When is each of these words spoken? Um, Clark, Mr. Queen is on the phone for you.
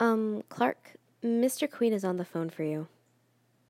Um, 0.00 0.42
Clark, 0.48 0.96
Mr. 1.22 1.70
Queen 1.70 1.92
is 1.92 2.04
on 2.04 2.16
the 2.16 2.24
phone 2.24 2.48
for 2.48 2.64
you. 2.64 2.88